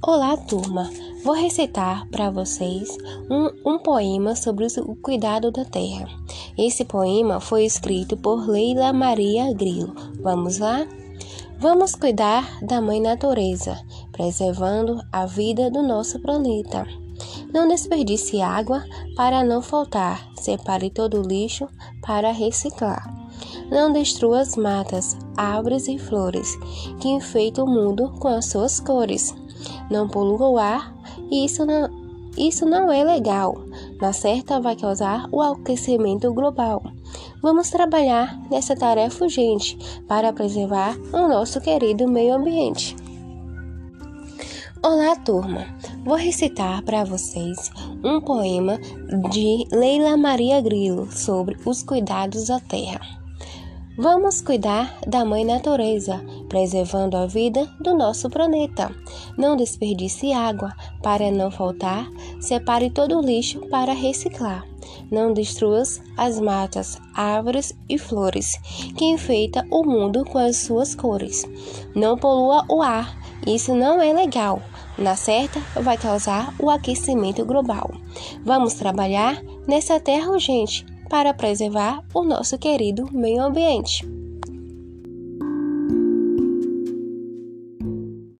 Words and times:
Olá, 0.00 0.36
turma! 0.36 0.88
Vou 1.24 1.34
recitar 1.34 2.06
para 2.08 2.30
vocês 2.30 2.96
um, 3.28 3.72
um, 3.72 3.78
poema 3.80 4.36
sobre 4.36 4.64
o 4.86 4.94
cuidado 4.94 5.50
da 5.50 5.64
terra. 5.64 6.06
Esse 6.56 6.84
poema 6.84 7.40
foi 7.40 7.64
escrito 7.64 8.16
por 8.16 8.48
Leila 8.48 8.92
Maria 8.92 9.52
Grilo. 9.52 9.92
Vamos 10.22 10.58
lá? 10.58 10.86
Vamos 11.58 11.96
cuidar 11.96 12.64
da 12.64 12.80
Mãe 12.80 13.00
Natureza, 13.00 13.76
preservando 14.12 15.02
a 15.12 15.26
vida 15.26 15.68
do 15.68 15.82
nosso 15.82 16.20
planeta. 16.20 16.86
Não 17.52 17.66
desperdice 17.66 18.40
água 18.40 18.84
para 19.16 19.42
não 19.42 19.60
faltar, 19.60 20.28
separe 20.36 20.90
todo 20.90 21.20
o 21.20 21.26
lixo 21.26 21.66
para 22.02 22.30
reciclar. 22.30 23.17
Não 23.70 23.92
destrua 23.92 24.40
as 24.40 24.56
matas, 24.56 25.16
árvores 25.36 25.88
e 25.88 25.98
flores 25.98 26.56
que 27.00 27.08
enfeitam 27.08 27.64
o 27.64 27.70
mundo 27.70 28.12
com 28.18 28.28
as 28.28 28.46
suas 28.46 28.80
cores. 28.80 29.34
Não 29.90 30.08
polua 30.08 30.48
o 30.48 30.58
ar 30.58 30.94
e 31.30 31.44
isso 31.44 31.66
não, 31.66 31.88
isso 32.36 32.64
não 32.64 32.90
é 32.90 33.04
legal. 33.04 33.58
Na 34.00 34.12
certa, 34.12 34.60
vai 34.60 34.76
causar 34.76 35.28
o 35.30 35.42
aquecimento 35.42 36.32
global. 36.32 36.82
Vamos 37.42 37.70
trabalhar 37.70 38.40
nessa 38.50 38.74
tarefa 38.74 39.24
urgente 39.24 39.78
para 40.06 40.32
preservar 40.32 40.96
o 41.12 41.28
nosso 41.28 41.60
querido 41.60 42.08
meio 42.08 42.34
ambiente. 42.34 42.96
Olá, 44.82 45.16
turma! 45.16 45.66
Vou 46.04 46.14
recitar 46.14 46.82
para 46.82 47.04
vocês 47.04 47.70
um 48.04 48.20
poema 48.20 48.78
de 49.30 49.66
Leila 49.72 50.16
Maria 50.16 50.60
Grilo 50.60 51.10
sobre 51.10 51.56
os 51.66 51.82
cuidados 51.82 52.46
da 52.46 52.60
terra. 52.60 53.18
Vamos 54.00 54.40
cuidar 54.40 54.96
da 55.08 55.24
Mãe 55.24 55.44
Natureza, 55.44 56.24
preservando 56.48 57.16
a 57.16 57.26
vida 57.26 57.68
do 57.80 57.96
nosso 57.96 58.30
planeta. 58.30 58.94
Não 59.36 59.56
desperdice 59.56 60.32
água 60.32 60.72
para 61.02 61.32
não 61.32 61.50
faltar, 61.50 62.08
separe 62.40 62.90
todo 62.90 63.18
o 63.18 63.20
lixo 63.20 63.58
para 63.68 63.92
reciclar. 63.92 64.64
Não 65.10 65.32
destrua 65.32 65.82
as 66.16 66.38
matas, 66.38 66.96
árvores 67.12 67.76
e 67.88 67.98
flores 67.98 68.56
que 68.96 69.04
enfeitam 69.04 69.66
o 69.68 69.82
mundo 69.82 70.24
com 70.24 70.38
as 70.38 70.58
suas 70.58 70.94
cores. 70.94 71.44
Não 71.92 72.16
polua 72.16 72.64
o 72.68 72.80
ar, 72.80 73.18
isso 73.44 73.74
não 73.74 74.00
é 74.00 74.12
legal. 74.12 74.62
Na 74.96 75.16
certa, 75.16 75.58
vai 75.82 75.98
causar 75.98 76.54
o 76.60 76.70
aquecimento 76.70 77.44
global. 77.44 77.90
Vamos 78.44 78.74
trabalhar 78.74 79.42
nessa 79.66 79.98
terra 79.98 80.30
urgente 80.30 80.86
para 81.08 81.34
preservar 81.34 82.02
o 82.12 82.22
nosso 82.22 82.58
querido 82.58 83.08
meio 83.12 83.42
ambiente. 83.42 84.06